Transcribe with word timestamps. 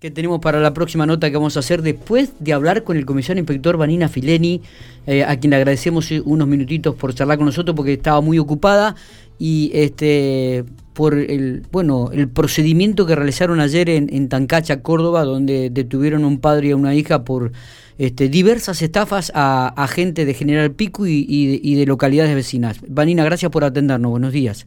que 0.00 0.10
tenemos 0.10 0.40
para 0.40 0.60
la 0.60 0.72
próxima 0.72 1.04
nota 1.04 1.30
que 1.30 1.36
vamos 1.36 1.58
a 1.58 1.60
hacer 1.60 1.82
después 1.82 2.32
de 2.40 2.54
hablar 2.54 2.84
con 2.84 2.96
el 2.96 3.04
comisario 3.04 3.38
inspector 3.38 3.76
Vanina 3.76 4.08
Fileni, 4.08 4.62
eh, 5.06 5.24
a 5.24 5.38
quien 5.38 5.50
le 5.50 5.56
agradecemos 5.56 6.10
unos 6.24 6.48
minutitos 6.48 6.94
por 6.94 7.14
charlar 7.14 7.36
con 7.36 7.44
nosotros 7.44 7.76
porque 7.76 7.92
estaba 7.92 8.22
muy 8.22 8.38
ocupada 8.38 8.96
y 9.38 9.70
este 9.74 10.64
por 10.94 11.14
el 11.14 11.64
bueno 11.70 12.10
el 12.14 12.28
procedimiento 12.28 13.04
que 13.04 13.14
realizaron 13.14 13.60
ayer 13.60 13.90
en, 13.90 14.28
Tancacha, 14.30 14.80
Córdoba, 14.80 15.24
donde 15.24 15.68
detuvieron 15.68 16.24
a 16.24 16.28
un 16.28 16.38
padre 16.38 16.68
y 16.68 16.70
a 16.70 16.76
una 16.76 16.94
hija 16.94 17.24
por 17.24 17.52
este, 17.98 18.30
diversas 18.30 18.80
estafas 18.80 19.30
a, 19.34 19.86
gente 19.90 20.24
de 20.24 20.32
General 20.32 20.70
Pico 20.70 21.06
y 21.06 21.74
de 21.74 21.84
localidades 21.84 22.34
vecinas. 22.34 22.78
Vanina, 22.88 23.22
gracias 23.22 23.50
por 23.50 23.64
atendernos. 23.64 24.10
Buenos 24.10 24.32
días. 24.32 24.66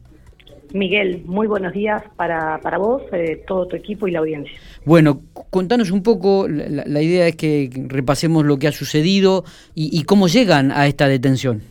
Miguel, 0.74 1.22
muy 1.24 1.46
buenos 1.46 1.72
días 1.72 2.02
para, 2.16 2.58
para 2.58 2.78
vos, 2.78 3.02
eh, 3.12 3.40
todo 3.46 3.68
tu 3.68 3.76
equipo 3.76 4.08
y 4.08 4.10
la 4.10 4.18
audiencia. 4.18 4.58
Bueno, 4.84 5.20
contanos 5.48 5.92
un 5.92 6.02
poco, 6.02 6.48
la, 6.48 7.00
idea 7.00 7.28
es 7.28 7.36
que 7.36 7.70
repasemos 7.86 8.44
lo 8.44 8.58
que 8.58 8.66
ha 8.66 8.72
sucedido 8.72 9.44
y, 9.76 10.02
cómo 10.02 10.26
llegan 10.26 10.72
a 10.72 10.88
esta 10.88 11.06
detención. 11.06 11.62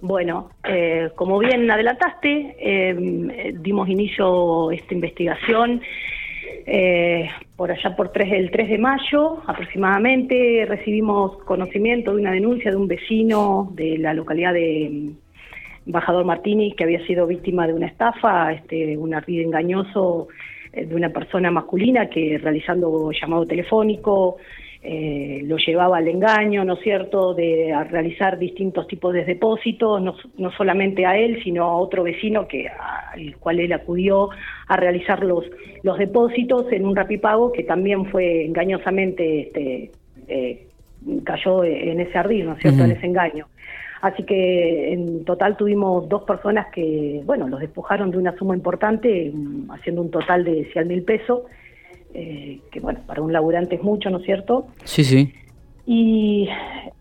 Bueno, 0.00 0.50
eh, 0.68 1.10
como 1.14 1.38
bien 1.38 1.70
adelantaste, 1.70 2.56
eh, 2.58 3.54
dimos 3.60 3.88
inicio 3.88 4.70
a 4.70 4.74
esta 4.74 4.94
investigación 4.94 5.80
por 7.56 7.70
allá 7.70 7.94
por 7.94 8.10
3, 8.10 8.32
el 8.32 8.50
3 8.50 8.68
de 8.68 8.78
mayo 8.78 9.42
aproximadamente. 9.46 10.66
Recibimos 10.66 11.36
conocimiento 11.44 12.16
de 12.16 12.22
una 12.22 12.32
denuncia 12.32 12.72
de 12.72 12.76
un 12.76 12.88
vecino 12.88 13.70
de 13.76 13.98
la 13.98 14.12
localidad 14.12 14.54
de 14.54 15.12
embajador 15.86 16.24
Martini, 16.24 16.72
que 16.72 16.84
había 16.84 17.04
sido 17.06 17.26
víctima 17.26 17.66
de 17.66 17.74
una 17.74 17.86
estafa, 17.86 18.52
este, 18.52 18.96
un 18.96 19.14
ardid 19.14 19.42
engañoso 19.42 20.28
eh, 20.72 20.86
de 20.86 20.94
una 20.94 21.10
persona 21.10 21.50
masculina 21.50 22.08
que 22.08 22.38
realizando 22.38 23.10
llamado 23.12 23.46
telefónico 23.46 24.36
eh, 24.86 25.40
lo 25.44 25.56
llevaba 25.56 25.96
al 25.96 26.08
engaño, 26.08 26.62
¿no 26.62 26.74
es 26.74 26.80
cierto?, 26.80 27.32
de 27.32 27.74
realizar 27.88 28.38
distintos 28.38 28.86
tipos 28.86 29.14
de 29.14 29.24
depósitos, 29.24 30.02
no, 30.02 30.14
no, 30.36 30.52
solamente 30.52 31.06
a 31.06 31.16
él, 31.16 31.42
sino 31.42 31.64
a 31.64 31.78
otro 31.78 32.02
vecino 32.02 32.46
que 32.46 32.68
al 32.68 33.34
cual 33.38 33.60
él 33.60 33.72
acudió 33.72 34.28
a 34.68 34.76
realizar 34.76 35.24
los, 35.24 35.46
los 35.82 35.96
depósitos 35.96 36.70
en 36.70 36.84
un 36.84 36.94
rapipago 36.94 37.50
que 37.50 37.64
también 37.64 38.04
fue 38.10 38.44
engañosamente 38.44 39.40
este, 39.40 39.90
eh, 40.28 40.66
cayó 41.24 41.64
en 41.64 42.00
ese 42.00 42.18
ardid, 42.18 42.44
¿no 42.44 42.52
es 42.52 42.60
cierto?, 42.60 42.84
en 42.84 42.90
ese 42.90 43.06
engaño. 43.06 43.46
Así 44.04 44.22
que 44.24 44.92
en 44.92 45.24
total 45.24 45.56
tuvimos 45.56 46.06
dos 46.10 46.24
personas 46.24 46.66
que, 46.74 47.22
bueno, 47.24 47.48
los 47.48 47.58
despojaron 47.58 48.10
de 48.10 48.18
una 48.18 48.36
suma 48.36 48.54
importante, 48.54 49.32
haciendo 49.70 50.02
un 50.02 50.10
total 50.10 50.44
de 50.44 50.68
100 50.74 50.88
mil 50.88 51.02
pesos, 51.04 51.44
eh, 52.12 52.60
que 52.70 52.80
bueno, 52.80 53.00
para 53.06 53.22
un 53.22 53.32
laburante 53.32 53.76
es 53.76 53.82
mucho, 53.82 54.10
¿no 54.10 54.18
es 54.18 54.24
cierto? 54.24 54.66
Sí, 54.84 55.04
sí. 55.04 55.32
Y 55.86 56.50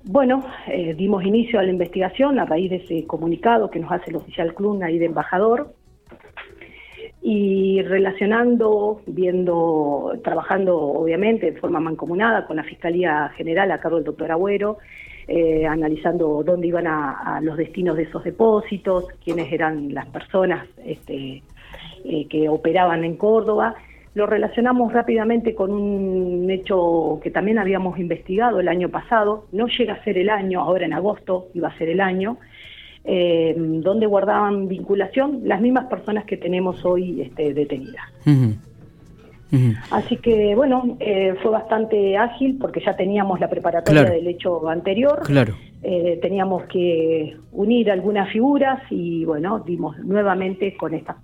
bueno, 0.06 0.46
eh, 0.68 0.94
dimos 0.94 1.26
inicio 1.26 1.60
a 1.60 1.64
la 1.64 1.72
investigación 1.72 2.40
a 2.40 2.46
raíz 2.46 2.70
de 2.70 2.78
ese 2.78 3.06
comunicado 3.06 3.70
que 3.70 3.80
nos 3.80 3.92
hace 3.92 4.10
el 4.10 4.16
oficial 4.16 4.56
Clun 4.56 4.82
ahí 4.82 4.98
de 4.98 5.08
embajador 5.08 5.74
y 7.22 7.82
relacionando, 7.82 9.02
viendo, 9.08 10.14
trabajando 10.24 10.78
obviamente 10.78 11.52
de 11.52 11.60
forma 11.60 11.82
mancomunada 11.82 12.48
con 12.48 12.56
la 12.56 12.64
Fiscalía 12.64 13.30
General 13.36 13.70
a 13.74 13.82
cargo 13.82 13.98
del 13.98 14.06
doctor 14.06 14.32
Agüero, 14.32 14.78
eh, 15.28 15.66
analizando 15.66 16.44
dónde 16.44 16.68
iban 16.68 16.88
a, 16.88 17.40
los 17.42 17.58
destinos 17.58 17.98
de 17.98 18.04
esos 18.04 18.24
depósitos, 18.24 19.06
quiénes 19.24 19.52
eran 19.52 19.94
las 19.94 20.06
personas 20.08 20.68
este, 20.86 21.44
eh, 22.04 22.28
que 22.28 22.50
operaban 22.50 23.04
en 23.04 23.16
Córdoba. 23.16 23.76
Lo 24.16 24.28
relacionamos 24.28 24.94
rápidamente 24.94 25.56
con 25.56 25.72
un 25.72 26.50
hecho 26.52 27.20
que 27.24 27.32
también 27.32 27.58
habíamos 27.58 27.98
investigado 27.98 28.60
el 28.60 28.68
año 28.68 28.90
pasado, 28.90 29.46
no 29.52 29.68
llega 29.68 29.94
a 29.94 30.04
ser 30.04 30.18
el 30.18 30.30
año, 30.30 30.62
ahora 30.62 30.86
en 30.86 30.94
agosto 30.94 31.48
iba 31.54 31.70
a 31.70 31.78
ser 31.78 31.90
el 31.90 32.02
año, 32.02 32.38
eh, 33.06 33.56
donde 33.58 34.06
guardaban 34.06 34.68
vinculación 34.68 35.42
las 35.46 35.62
mismas 35.62 35.86
personas 35.86 36.26
que 36.26 36.38
tenemos 36.38 36.86
hoy 36.86 37.22
este, 37.22 37.54
detenidas. 37.54 38.06
Así 39.92 40.18
que, 40.18 40.56
bueno, 40.56 40.98
eh, 41.00 41.36
fue 41.42 41.52
bastante 41.52 42.18
ágil 42.18 42.58
porque 42.60 42.82
ya 42.84 42.96
teníamos 42.96 43.40
la 43.40 43.50
preparatoria 43.50 44.06
del 44.06 44.28
hecho 44.28 44.68
anterior. 44.68 45.22
Claro. 45.24 45.56
Eh, 45.84 46.18
teníamos 46.22 46.64
que 46.64 47.38
unir 47.52 47.92
algunas 47.92 48.32
figuras 48.32 48.82
y, 48.90 49.26
bueno, 49.26 49.60
dimos 49.60 49.98
nuevamente 50.00 50.76
con 50.76 50.94
estas 50.94 51.18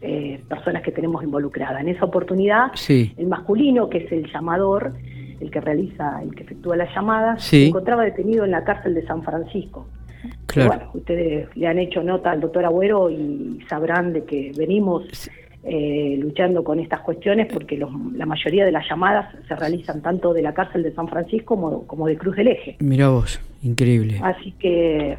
eh, 0.00 0.40
personas 0.48 0.82
que 0.82 0.92
tenemos 0.92 1.22
involucradas. 1.22 1.80
En 1.80 1.88
esa 1.88 2.04
oportunidad, 2.04 2.72
el 2.88 3.26
masculino, 3.26 3.88
que 3.88 3.98
es 3.98 4.12
el 4.12 4.30
llamador, 4.32 4.92
el 5.40 5.50
que 5.50 5.60
realiza, 5.60 6.22
el 6.22 6.34
que 6.34 6.44
efectúa 6.44 6.76
las 6.76 6.94
llamadas, 6.94 7.42
se 7.42 7.66
encontraba 7.66 8.04
detenido 8.04 8.44
en 8.44 8.52
la 8.52 8.64
cárcel 8.64 8.94
de 8.94 9.04
San 9.06 9.22
Francisco. 9.22 9.86
Claro. 10.46 10.70
Bueno, 10.70 10.90
ustedes 10.94 11.54
le 11.54 11.66
han 11.66 11.78
hecho 11.78 12.02
nota 12.02 12.30
al 12.30 12.40
doctor 12.40 12.64
Agüero 12.64 13.10
y 13.10 13.60
sabrán 13.68 14.12
de 14.14 14.24
que 14.24 14.52
venimos 14.56 15.02
eh, 15.66 16.16
luchando 16.18 16.62
con 16.62 16.78
estas 16.78 17.00
cuestiones 17.00 17.50
porque 17.52 17.78
la 17.78 18.26
mayoría 18.26 18.64
de 18.64 18.72
las 18.72 18.88
llamadas 18.88 19.34
se 19.48 19.56
realizan 19.56 20.02
tanto 20.02 20.34
de 20.34 20.42
la 20.42 20.52
cárcel 20.52 20.82
de 20.82 20.92
San 20.92 21.08
Francisco 21.08 21.54
como, 21.54 21.86
como 21.86 22.06
de 22.06 22.16
Cruz 22.16 22.36
del 22.36 22.48
Eje. 22.48 22.76
Mira 22.80 23.08
vos, 23.08 23.40
increíble. 23.62 24.20
Así 24.22 24.52
que 24.52 25.16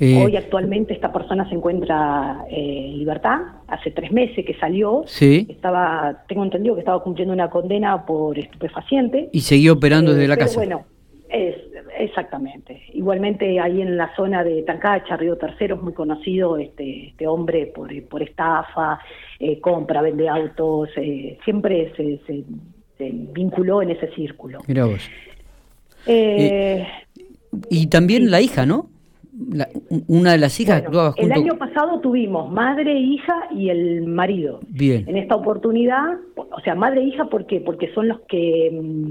eh, 0.00 0.20
hoy 0.20 0.36
actualmente 0.36 0.92
esta 0.94 1.12
persona 1.12 1.48
se 1.48 1.54
encuentra 1.54 2.44
eh, 2.50 2.86
en 2.90 2.98
libertad, 2.98 3.38
hace 3.68 3.92
tres 3.92 4.10
meses 4.10 4.44
que 4.44 4.54
salió, 4.54 5.04
sí. 5.06 5.46
estaba, 5.48 6.24
tengo 6.26 6.42
entendido 6.42 6.74
que 6.74 6.80
estaba 6.80 7.00
cumpliendo 7.02 7.32
una 7.32 7.48
condena 7.48 8.04
por 8.04 8.36
estupefaciente. 8.36 9.28
Y 9.32 9.42
seguía 9.42 9.72
operando 9.72 10.12
desde 10.12 10.26
la 10.26 10.36
casa. 10.36 10.56
Bueno, 10.56 10.82
es, 11.28 11.54
exactamente. 12.04 12.82
Igualmente 12.92 13.60
ahí 13.60 13.80
en 13.80 13.96
la 13.96 14.14
zona 14.14 14.44
de 14.44 14.62
Tancacha, 14.62 15.16
Río 15.16 15.36
Tercero, 15.36 15.76
es 15.76 15.82
muy 15.82 15.92
conocido 15.92 16.56
este, 16.56 17.08
este 17.08 17.26
hombre 17.26 17.66
por, 17.66 17.90
por 18.04 18.22
estafa, 18.22 18.98
eh, 19.38 19.60
compra, 19.60 20.02
vende 20.02 20.28
autos, 20.28 20.90
eh, 20.96 21.38
siempre 21.44 21.92
se, 21.96 22.20
se, 22.26 22.44
vinculó 23.34 23.82
en 23.82 23.90
ese 23.90 24.08
círculo. 24.14 24.60
Mira 24.68 24.84
vos. 24.84 25.10
Eh, 26.06 26.86
y, 27.68 27.86
también 27.88 28.30
la 28.30 28.40
hija, 28.40 28.64
¿no? 28.64 28.88
una 30.08 30.32
de 30.32 30.38
las 30.38 30.60
hijas 30.60 30.84
El 31.16 31.32
año 31.32 31.56
pasado 31.56 32.00
tuvimos 32.00 32.52
madre, 32.52 32.94
hija 32.94 33.48
y 33.50 33.70
el 33.70 34.06
marido. 34.06 34.60
Bien. 34.68 35.08
En 35.08 35.16
esta 35.16 35.36
oportunidad, 35.36 36.18
o 36.36 36.60
sea, 36.60 36.74
madre 36.74 37.00
e 37.00 37.04
hija, 37.04 37.24
¿por 37.24 37.46
qué? 37.46 37.60
Porque 37.60 37.92
son 37.94 38.08
los 38.08 38.20
que 38.28 38.70
mm, 38.70 39.10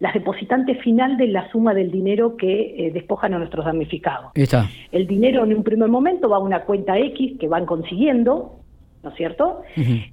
las 0.00 0.14
depositantes 0.14 0.80
final 0.82 1.16
de 1.16 1.28
la 1.28 1.50
suma 1.50 1.74
del 1.74 1.90
dinero 1.90 2.36
que 2.36 2.86
eh, 2.86 2.90
despojan 2.92 3.34
a 3.34 3.38
nuestros 3.38 3.64
damnificados. 3.64 4.30
Está. 4.34 4.68
El 4.92 5.06
dinero 5.06 5.44
en 5.44 5.56
un 5.56 5.64
primer 5.64 5.88
momento 5.88 6.28
va 6.28 6.36
a 6.36 6.40
una 6.40 6.60
cuenta 6.62 6.98
X 6.98 7.38
que 7.38 7.48
van 7.48 7.66
consiguiendo, 7.66 8.60
¿no 9.02 9.10
es 9.10 9.16
cierto? 9.16 9.62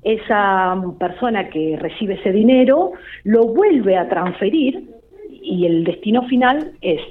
Esa 0.03 0.81
persona 1.00 1.50
que 1.50 1.78
recibe 1.79 2.16
ese 2.16 2.31
dinero 2.31 2.94
lo 3.23 3.44
vuelve 3.44 3.97
a 3.97 4.09
transferir 4.09 4.90
y 5.29 5.66
el 5.66 5.84
destino 5.84 6.23
final 6.23 6.72
es 6.81 7.02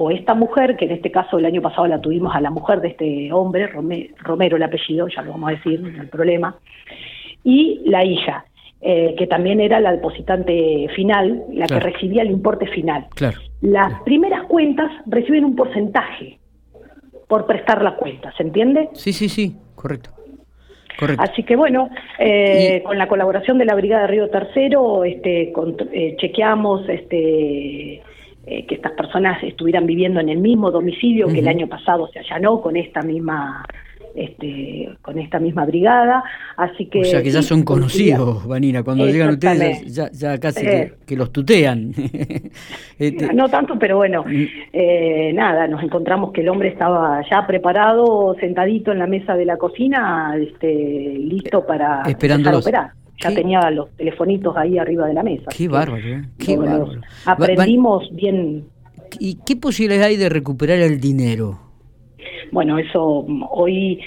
o 0.00 0.12
esta 0.12 0.34
mujer, 0.34 0.76
que 0.76 0.84
en 0.84 0.92
este 0.92 1.10
caso 1.10 1.38
el 1.38 1.46
año 1.46 1.60
pasado 1.60 1.88
la 1.88 2.00
tuvimos 2.00 2.32
a 2.32 2.40
la 2.40 2.50
mujer 2.50 2.80
de 2.80 2.88
este 2.88 3.32
hombre, 3.32 3.66
Romero 3.66 4.56
el 4.56 4.62
apellido, 4.62 5.08
ya 5.08 5.22
lo 5.22 5.32
vamos 5.32 5.48
a 5.48 5.52
decir, 5.52 5.80
no 5.80 5.88
el 5.88 6.08
problema, 6.08 6.54
y 7.42 7.80
la 7.84 8.04
hija. 8.04 8.44
Eh, 8.80 9.16
que 9.18 9.26
también 9.26 9.60
era 9.60 9.80
la 9.80 9.90
depositante 9.90 10.86
final, 10.94 11.42
la 11.52 11.66
que 11.66 11.80
recibía 11.80 12.22
el 12.22 12.30
importe 12.30 12.68
final. 12.68 13.06
Claro. 13.16 13.40
Las 13.60 14.02
primeras 14.02 14.44
cuentas 14.44 14.88
reciben 15.06 15.44
un 15.44 15.56
porcentaje 15.56 16.38
por 17.26 17.44
prestar 17.44 17.82
la 17.82 17.96
cuenta, 17.96 18.32
¿se 18.36 18.44
entiende? 18.44 18.88
Sí, 18.92 19.12
sí, 19.12 19.28
sí, 19.28 19.56
correcto. 19.74 20.10
Correcto. 20.96 21.22
Así 21.22 21.42
que 21.42 21.56
bueno, 21.56 21.90
eh, 22.20 22.80
con 22.84 22.96
la 22.98 23.08
colaboración 23.08 23.58
de 23.58 23.64
la 23.64 23.74
Brigada 23.74 24.06
Río 24.06 24.30
Tercero, 24.30 25.02
este, 25.02 25.52
eh, 25.92 26.16
chequeamos 26.20 26.88
este, 26.88 28.00
que 28.46 28.74
estas 28.74 28.92
personas 28.92 29.42
estuvieran 29.42 29.86
viviendo 29.86 30.20
en 30.20 30.28
el 30.28 30.38
mismo 30.38 30.70
domicilio 30.70 31.26
que 31.26 31.40
el 31.40 31.48
año 31.48 31.66
pasado 31.66 32.08
se 32.12 32.20
allanó 32.20 32.60
con 32.60 32.76
esta 32.76 33.02
misma 33.02 33.64
este, 34.18 34.88
con 35.02 35.18
esta 35.18 35.38
misma 35.38 35.64
brigada, 35.64 36.22
así 36.56 36.86
que... 36.86 37.00
O 37.00 37.04
sea 37.04 37.22
que 37.22 37.30
ya 37.30 37.42
son 37.42 37.62
conocidos, 37.62 38.46
Vanina, 38.46 38.82
cuando 38.82 39.06
llegan 39.06 39.30
ustedes 39.30 39.94
ya, 39.94 40.38
casi 40.38 40.64
que, 40.64 40.92
eh. 41.08 41.16
los 41.16 41.32
tutean. 41.32 41.92
Este, 42.98 43.32
no 43.32 43.48
tanto, 43.48 43.78
pero 43.78 43.98
bueno, 43.98 44.24
mm. 44.24 44.44
eh, 44.72 45.32
nada, 45.32 45.68
nos 45.68 45.82
encontramos 45.84 46.32
que 46.32 46.40
el 46.40 46.48
hombre 46.48 46.70
estaba 46.70 47.22
ya 47.30 47.46
preparado, 47.46 48.34
sentadito 48.40 48.90
en 48.90 48.98
la 48.98 49.06
mesa 49.06 49.36
de 49.36 49.44
la 49.44 49.56
cocina, 49.56 50.34
este, 50.36 50.66
listo 51.16 51.64
para 51.64 52.02
operar 52.02 52.90
ya 53.20 53.34
tenía 53.34 53.70
los 53.70 53.90
telefonitos 53.96 54.56
ahí 54.56 54.78
arriba 54.78 55.06
de 55.06 55.14
la 55.14 55.22
mesa. 55.22 55.46
Qué 55.56 55.68
bárbaro, 55.68 56.06
¿eh? 56.06 56.22
qué 56.38 56.56
bárbaro. 56.56 57.00
Aprendimos 57.26 58.08
bien. 58.14 58.64
¿Y 59.18 59.38
qué 59.44 59.56
posibilidades 59.56 60.06
hay 60.06 60.16
de 60.16 60.28
recuperar 60.28 60.78
el 60.78 61.00
dinero? 61.00 61.67
Bueno, 62.52 62.78
eso 62.78 63.26
hoy 63.50 64.00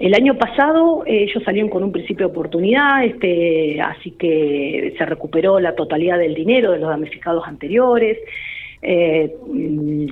El 0.00 0.14
año 0.14 0.34
pasado 0.38 1.04
eh, 1.04 1.24
ellos 1.24 1.42
salieron 1.44 1.68
con 1.68 1.84
un 1.84 1.92
principio 1.92 2.26
de 2.26 2.32
oportunidad, 2.32 3.04
este, 3.04 3.78
así 3.82 4.12
que 4.12 4.94
se 4.96 5.04
recuperó 5.04 5.60
la 5.60 5.74
totalidad 5.74 6.18
del 6.18 6.34
dinero 6.34 6.72
de 6.72 6.78
los 6.78 6.88
damnificados 6.88 7.46
anteriores. 7.46 8.16
Eh, 8.82 9.36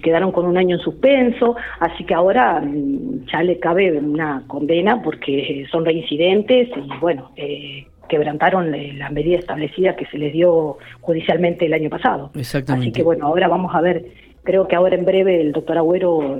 quedaron 0.02 0.30
con 0.30 0.44
un 0.44 0.58
año 0.58 0.76
en 0.76 0.82
suspenso, 0.82 1.56
así 1.80 2.04
que 2.04 2.12
ahora 2.12 2.60
mm, 2.60 3.25
ya 3.32 3.42
le 3.42 3.58
cabe 3.58 3.92
una 3.98 4.44
condena 4.46 5.00
porque 5.02 5.66
son 5.70 5.86
reincidentes 5.86 6.69
y 6.76 6.98
bueno, 7.00 7.31
eh, 7.36 7.86
quebrantaron 8.10 8.70
la 8.98 9.08
medida 9.08 9.38
establecida 9.38 9.96
que 9.96 10.04
se 10.06 10.19
les 10.19 10.34
dio 10.34 10.76
judicialmente 11.00 11.64
el 11.64 11.72
año 11.72 11.88
pasado. 11.88 12.31
Exactamente. 12.36 12.88
Así 12.88 12.92
que 12.92 13.02
bueno, 13.02 13.24
ahora 13.24 13.48
vamos 13.48 13.74
a 13.74 13.81
ver, 13.81 14.04
creo 14.42 14.69
que 14.69 14.76
ahora 14.76 14.96
en 14.96 15.06
breve 15.06 15.40
el 15.40 15.52
doctor 15.52 15.78
Agüero 15.78 16.38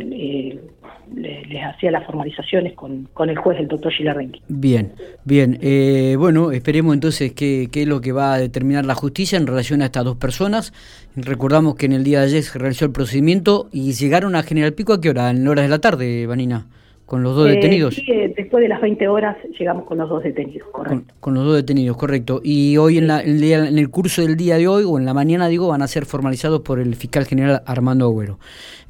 les 1.15 1.65
hacía 1.65 1.91
las 1.91 2.05
formalizaciones 2.07 2.75
con, 2.75 3.09
con 3.15 3.31
el 3.31 3.37
juez, 3.37 3.59
el 3.59 3.69
doctor 3.69 3.93
Gilarrenqui. 3.93 4.43
Bien, 4.49 4.93
bien. 5.25 5.59
Eh, 5.63 6.17
bueno, 6.19 6.53
esperemos 6.53 6.95
entonces 6.95 7.33
qué, 7.33 7.69
qué 7.71 7.83
es 7.83 7.89
lo 7.89 8.01
que 8.01 8.13
va 8.13 8.35
a 8.35 8.39
determinar 8.39 8.85
la 8.85 8.95
justicia 8.95 9.37
en 9.37 9.47
relación 9.47 9.83
a 9.83 9.87
estas 9.87 10.05
dos 10.05 10.17
personas. 10.17 10.73
Recordamos 11.17 11.75
que 11.77 11.87
en 11.87 11.93
el 11.93 12.05
día 12.05 12.21
de 12.21 12.27
ayer 12.27 12.43
se 12.43 12.59
realizó 12.59 12.85
el 12.85 12.93
procedimiento 12.93 13.69
y 13.73 13.93
llegaron 13.93 14.37
a 14.37 14.43
General 14.43 14.73
Pico 14.73 14.93
a 14.93 15.01
qué 15.01 15.11
hora, 15.11 15.31
en 15.31 15.47
horas 15.47 15.65
de 15.65 15.71
la 15.71 15.79
tarde, 15.79 16.27
Vanina 16.27 16.67
con 17.09 17.23
los 17.23 17.35
dos 17.35 17.49
eh, 17.49 17.53
detenidos. 17.53 17.95
Sí, 17.95 18.05
eh, 18.07 18.35
después 18.37 18.61
de 18.61 18.69
las 18.69 18.83
20 18.83 19.09
horas 19.09 19.39
llegamos 19.59 19.87
con 19.87 19.97
los 19.97 20.11
dos 20.11 20.23
detenidos, 20.23 20.69
correcto. 20.71 21.15
Con, 21.21 21.33
los 21.33 21.45
dos 21.45 21.57
detenidos, 21.57 21.97
correcto. 21.97 22.43
Y 22.45 22.77
hoy 22.77 22.99
en, 22.99 23.07
la, 23.07 23.23
en, 23.23 23.79
el, 23.79 23.89
curso 23.89 24.21
del 24.21 24.37
día 24.37 24.59
de 24.59 24.69
hoy, 24.69 24.85
o 24.87 24.99
en 24.99 25.07
la 25.07 25.15
mañana, 25.15 25.49
digo, 25.49 25.69
van 25.69 25.81
a 25.81 25.89
ser 25.89 26.05
formalizados 26.05 26.61
por 26.61 26.79
el 26.79 26.95
fiscal 26.97 27.25
general 27.25 27.63
Armando 27.65 28.05
Agüero. 28.05 28.39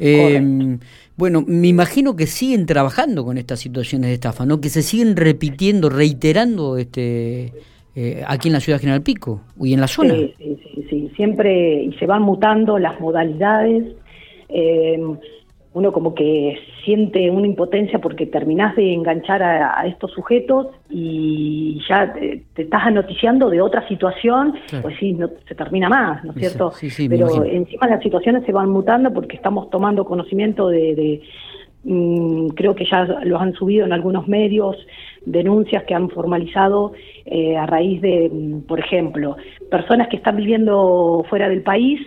Eh, 0.00 0.78
bueno, 1.16 1.44
me 1.46 1.68
imagino 1.68 2.16
que 2.16 2.26
siguen 2.26 2.66
trabajando 2.66 3.24
con 3.24 3.38
estas 3.38 3.60
situaciones 3.60 4.08
de 4.08 4.14
estafa, 4.14 4.44
¿no? 4.44 4.60
Que 4.60 4.68
se 4.68 4.82
siguen 4.82 5.14
repitiendo, 5.14 5.88
reiterando 5.88 6.76
este 6.76 7.52
eh, 7.94 8.24
aquí 8.26 8.48
en 8.48 8.54
la 8.54 8.60
ciudad 8.60 8.78
de 8.78 8.80
General 8.80 9.02
Pico 9.02 9.42
y 9.60 9.74
en 9.74 9.80
la 9.80 9.86
zona. 9.86 10.14
Sí, 10.14 10.34
sí, 10.38 10.58
sí, 10.74 10.86
sí. 10.90 11.12
siempre 11.14 11.84
y 11.84 11.92
se 11.94 12.06
van 12.06 12.22
mutando 12.22 12.80
las 12.80 12.98
modalidades. 13.00 13.94
Eh, 14.48 14.98
uno 15.78 15.92
como 15.92 16.14
que 16.14 16.58
siente 16.84 17.30
una 17.30 17.46
impotencia 17.46 18.00
porque 18.00 18.26
terminás 18.26 18.74
de 18.76 18.92
enganchar 18.92 19.42
a, 19.42 19.86
estos 19.86 20.10
sujetos 20.12 20.66
y 20.90 21.80
ya 21.88 22.12
te, 22.12 22.42
estás 22.56 22.82
anoticiando 22.84 23.48
de 23.48 23.60
otra 23.60 23.86
situación, 23.86 24.54
pues 24.82 24.96
sí, 24.98 25.12
no 25.12 25.30
se 25.46 25.54
termina 25.54 25.88
más, 25.88 26.24
¿no 26.24 26.32
es 26.32 26.38
cierto? 26.38 26.72
Pero 27.08 27.44
encima 27.44 27.86
las 27.86 28.02
situaciones 28.02 28.44
se 28.44 28.52
van 28.52 28.70
mutando 28.70 29.12
porque 29.12 29.36
estamos 29.36 29.70
tomando 29.70 30.04
conocimiento 30.04 30.68
de, 30.68 31.22
mm, 31.84 32.48
creo 32.48 32.74
que 32.74 32.84
ya 32.84 33.04
los 33.04 33.40
han 33.40 33.54
subido 33.54 33.86
en 33.86 33.92
algunos 33.92 34.26
medios, 34.26 34.76
denuncias 35.24 35.84
que 35.84 35.94
han 35.94 36.10
formalizado 36.10 36.92
eh, 37.24 37.56
a 37.56 37.66
raíz 37.66 38.00
de, 38.02 38.30
mm, 38.32 38.60
por 38.62 38.80
ejemplo, 38.80 39.36
personas 39.70 40.08
que 40.08 40.16
están 40.16 40.36
viviendo 40.36 41.24
fuera 41.28 41.48
del 41.48 41.62
país, 41.62 42.00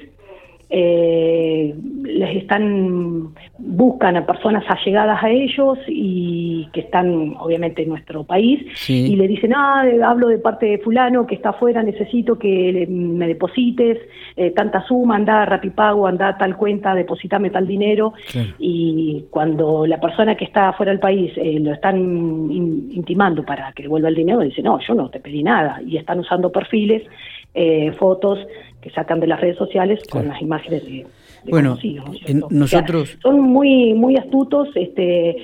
eh, 0.74 1.76
les 2.04 2.38
están 2.38 3.34
buscan 3.58 4.16
a 4.16 4.26
personas 4.26 4.64
allegadas 4.70 5.22
a 5.22 5.30
ellos 5.30 5.78
y 5.88 6.70
que 6.72 6.80
están 6.80 7.36
obviamente 7.38 7.84
en 7.84 7.90
nuestro 7.90 8.24
país 8.24 8.62
y 8.88 9.16
le 9.18 9.28
dicen 9.28 9.54
ah 9.54 9.84
hablo 10.06 10.30
de 10.30 10.38
parte 10.38 10.68
de 10.68 10.78
fulano 10.78 11.28
que 11.28 11.36
está 11.36 11.50
afuera 11.50 11.84
necesito 11.84 12.40
que 12.40 12.88
me 12.90 13.28
deposites 13.28 13.98
eh, 14.38 14.52
tanta 14.52 14.82
suma 14.88 15.18
anda 15.18 15.46
rapipago 15.46 16.08
anda 16.08 16.38
tal 16.38 16.56
cuenta 16.56 16.96
depositame 16.96 17.50
tal 17.50 17.68
dinero 17.68 18.14
y 18.58 19.26
cuando 19.30 19.86
la 19.86 20.00
persona 20.00 20.36
que 20.36 20.46
está 20.46 20.72
fuera 20.74 20.94
del 20.94 21.02
país 21.02 21.34
eh, 21.36 21.60
lo 21.60 21.74
están 21.74 21.98
intimando 22.00 23.44
para 23.44 23.74
que 23.74 23.84
devuelva 23.84 24.08
el 24.08 24.16
dinero 24.16 24.40
dice 24.40 24.62
no 24.62 24.80
yo 24.80 24.96
no 24.96 25.10
te 25.10 25.20
pedí 25.20 25.44
nada 25.44 25.82
y 25.86 25.98
están 25.98 26.20
usando 26.20 26.50
perfiles 26.50 27.04
eh, 27.54 27.92
fotos 28.00 28.40
que 28.82 28.90
sacan 28.92 29.20
de 29.20 29.28
las 29.28 29.42
redes 29.42 29.58
sociales 29.58 30.00
con 30.10 30.28
las 30.28 30.42
imágenes 30.42 30.84
de, 30.86 31.06
bueno, 31.50 31.78
nosotros 32.50 33.18
son 33.22 33.42
muy 33.42 33.94
muy 33.94 34.16
astutos 34.16 34.70
este 34.76 35.38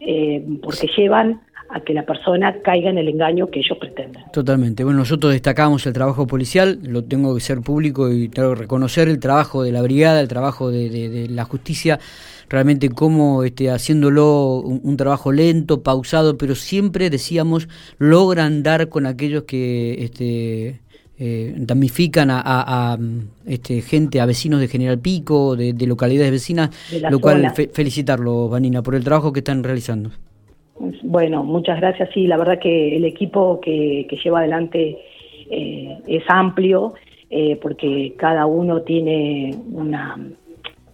eh, 0.00 0.44
porque 0.62 0.88
llevan 0.96 1.40
a 1.68 1.80
que 1.80 1.92
la 1.94 2.04
persona 2.04 2.60
caiga 2.62 2.90
en 2.90 2.98
el 2.98 3.08
engaño 3.08 3.48
que 3.48 3.60
ellos 3.60 3.76
pretenden. 3.78 4.22
Totalmente. 4.32 4.84
Bueno, 4.84 5.00
nosotros 5.00 5.32
destacamos 5.32 5.84
el 5.86 5.92
trabajo 5.92 6.26
policial, 6.26 6.78
lo 6.82 7.02
tengo 7.02 7.34
que 7.34 7.40
ser 7.40 7.60
público 7.60 8.10
y 8.12 8.28
tengo 8.28 8.54
que 8.54 8.60
reconocer 8.60 9.08
el 9.08 9.18
trabajo 9.18 9.62
de 9.62 9.72
la 9.72 9.82
brigada, 9.82 10.20
el 10.20 10.28
trabajo 10.28 10.70
de, 10.70 11.26
la 11.28 11.44
justicia, 11.44 11.98
realmente 12.48 12.88
como 12.90 13.42
este, 13.42 13.70
haciéndolo 13.70 14.60
un, 14.60 14.96
trabajo 14.96 15.32
lento, 15.32 15.82
pausado, 15.82 16.38
pero 16.38 16.54
siempre 16.54 17.10
decíamos 17.10 17.68
logran 17.98 18.62
dar 18.62 18.88
con 18.88 19.06
aquellos 19.06 19.42
que 19.42 20.04
este, 20.04 20.80
eh, 21.18 21.54
damnifican 21.56 22.28
a, 22.30 22.98
este, 23.46 23.80
gente, 23.80 24.20
a 24.20 24.26
vecinos 24.26 24.60
de 24.60 24.68
General 24.68 24.98
Pico, 24.98 25.56
de, 25.56 25.74
localidades 25.86 26.30
vecinas, 26.30 26.70
lo 27.10 27.20
cual 27.20 27.52
felicitarlo, 27.72 28.48
Vanina, 28.48 28.82
por 28.82 28.94
el 28.94 29.04
trabajo 29.04 29.32
que 29.32 29.40
están 29.40 29.62
realizando. 29.64 30.10
Bueno, 31.02 31.42
muchas 31.42 31.80
gracias. 31.80 32.10
Sí, 32.12 32.26
la 32.26 32.36
verdad 32.36 32.58
que 32.60 32.96
el 32.96 33.04
equipo 33.04 33.60
que, 33.60 34.06
lleva 34.22 34.40
adelante 34.40 34.98
eh, 35.50 35.98
es 36.06 36.22
amplio, 36.28 36.94
eh, 37.30 37.58
porque 37.62 38.14
cada 38.18 38.46
uno 38.46 38.82
tiene 38.82 39.54
una 39.72 40.16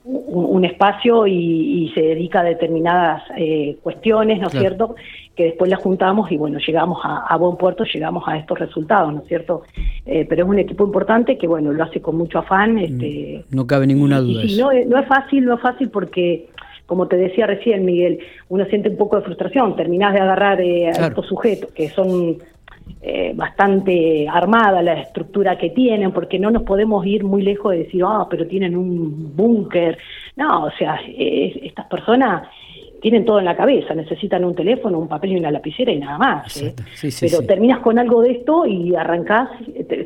un, 0.05 0.65
espacio 0.65 1.27
y, 1.27 1.91
se 1.95 2.01
dedica 2.01 2.41
a 2.41 2.45
determinadas 2.45 3.23
eh, 3.37 3.77
cuestiones, 3.83 4.41
¿no 4.41 4.49
es 4.49 4.53
cierto? 4.53 4.95
Que 5.35 5.45
después 5.45 5.71
las 5.71 5.81
juntamos 5.81 6.31
y 6.33 6.37
bueno, 6.37 6.59
llegamos 6.59 6.99
a, 7.05 7.37
buen 7.37 7.57
puerto, 7.57 7.85
llegamos 7.85 8.25
a 8.27 8.37
estos 8.37 8.59
resultados, 8.59 9.13
¿no 9.13 9.21
es 9.21 9.29
cierto? 9.29 9.63
Eh, 10.05 10.27
pero 10.29 10.45
es 10.45 10.49
un 10.49 10.59
equipo 10.59 10.85
importante 10.85 11.39
que 11.39 11.47
bueno, 11.47 11.73
lo 11.73 11.85
hace 11.85 12.01
con 12.01 12.17
mucho 12.17 12.39
afán. 12.39 12.79
Este, 12.79 13.45
no 13.51 13.67
cabe 13.67 13.87
ninguna 13.87 14.21
duda. 14.21 14.43
Y, 14.45 14.57
no, 14.57 14.71
no 14.87 14.99
es 14.99 15.07
fácil, 15.07 15.45
no 15.45 15.55
es 15.55 15.61
fácil 15.61 15.91
porque 15.91 16.49
como 16.87 17.09
te 17.09 17.17
decía 17.17 17.47
recién, 17.47 17.85
Miguel, 17.85 18.19
uno 18.49 18.65
siente 18.67 18.91
un 18.91 18.97
poco 18.97 19.17
de 19.17 19.23
frustración, 19.23 19.77
terminás 19.77 20.13
de 20.13 20.21
agarrar 20.21 20.61
eh, 20.61 20.89
a 20.89 21.07
estos 21.07 21.27
sujetos 21.27 21.71
que 21.73 21.89
son 21.89 22.39
eh, 23.01 23.33
bastante 23.35 24.29
armada 24.29 24.83
la 24.83 24.95
estructura 25.01 25.59
que 25.59 25.71
tienen, 25.71 26.13
porque 26.13 26.39
no 26.39 26.51
nos 26.51 26.63
podemos 26.63 27.05
ir 27.07 27.25
muy 27.25 27.43
lejos 27.43 27.73
de 27.73 27.79
decir, 27.79 28.03
ah, 28.07 28.27
pero 28.31 28.47
tienen 28.47 28.77
un 28.77 29.37
búnker. 29.37 29.99
No, 30.37 30.65
o 30.65 30.71
sea, 30.71 31.01
estas 31.07 31.87
personas 31.87 32.49
tienen 33.03 33.25
todo 33.25 33.41
en 33.41 33.45
la 33.45 33.57
cabeza, 33.57 33.95
necesitan 33.95 34.45
un 34.45 34.55
teléfono, 34.55 34.97
un 34.97 35.09
papel 35.09 35.33
y 35.33 35.37
una 35.37 35.51
lapicera 35.51 35.91
y 35.91 35.99
nada 35.99 36.19
más. 36.19 36.63
¿eh? 36.63 36.73
Pero 37.21 37.43
terminas 37.43 37.81
con 37.81 37.99
algo 37.99 38.23
de 38.23 38.31
esto 38.31 38.65
y 38.65 38.95
arrancás, 38.95 39.49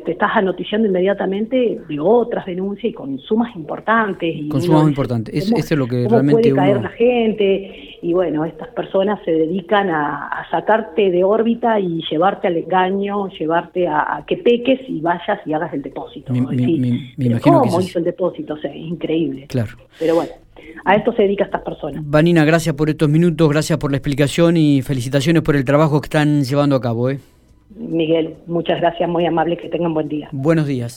te, 0.07 0.13
estás 0.13 0.31
anoticiando 0.33 0.87
inmediatamente 0.87 1.81
de 1.87 1.99
otras 1.99 2.45
denuncias 2.45 2.91
y 2.91 2.93
con 2.93 3.19
sumas 3.19 3.55
importantes. 3.55 4.35
Y 4.35 4.47
con 4.47 4.61
sumas 4.61 4.87
importantes, 4.87 5.35
eso 5.35 5.55
es 5.55 5.71
lo 5.71 5.87
que 5.87 6.07
realmente 6.07 6.49
puede 6.49 6.55
caer 6.55 6.81
la 6.81 6.89
gente 6.89 7.97
y 8.01 8.13
bueno, 8.13 8.45
estas 8.45 8.69
personas 8.69 9.19
se 9.25 9.31
dedican 9.31 9.89
a, 9.89 10.45
sacarte 10.49 11.11
de 11.11 11.23
órbita 11.23 11.79
y 11.79 12.01
llevarte 12.09 12.47
al 12.47 12.57
engaño, 12.57 13.27
llevarte 13.29 13.87
a, 13.87 14.23
que 14.25 14.37
peques 14.37 14.79
y 14.87 15.01
vayas 15.01 15.39
y 15.45 15.53
hagas 15.53 15.73
el 15.73 15.81
depósito. 15.81 16.31
Me, 16.31 16.39
imagino 16.39 17.39
¿Cómo 17.41 17.81
hizo 17.81 17.99
el 17.99 18.05
depósito? 18.05 18.53
O 18.53 18.57
sea, 18.57 18.71
es 18.71 18.77
increíble. 18.77 19.45
Claro. 19.47 19.71
Pero 19.99 20.15
bueno 20.15 20.31
a 20.85 20.95
esto 20.95 21.11
se 21.13 21.23
dedica 21.23 21.45
estas 21.45 21.61
personas. 21.61 22.01
Vanina, 22.05 22.45
gracias 22.45 22.75
por 22.75 22.89
estos 22.89 23.09
minutos, 23.09 23.49
gracias 23.49 23.77
por 23.77 23.91
la 23.91 23.97
explicación 23.97 24.57
y 24.57 24.81
felicitaciones 24.81 25.41
por 25.41 25.55
el 25.55 25.65
trabajo 25.65 25.99
que 25.99 26.05
están 26.05 26.43
llevando 26.43 26.75
a 26.75 26.81
cabo. 26.81 27.09
¿eh? 27.09 27.19
Miguel, 27.69 28.35
muchas 28.47 28.79
gracias, 28.79 29.09
muy 29.09 29.25
amable, 29.25 29.57
que 29.57 29.69
tengan 29.69 29.93
buen 29.93 30.07
día. 30.07 30.29
Buenos 30.31 30.67
días. 30.67 30.95